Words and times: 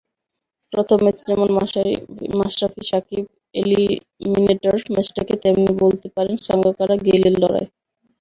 প্রথম 0.73 0.97
ম্যাচে 1.03 1.23
যেমন 1.29 1.47
মাশরাফি-সাকিব, 2.39 3.23
এলিমিনেটর 3.55 4.77
ম্যাচটাকে 4.93 5.33
তেমনি 5.43 5.71
বলতে 5.83 6.07
পারেন 6.15 6.35
সাঙ্গাকারা-গেইলের 6.47 7.35
লড়াই। 7.41 7.67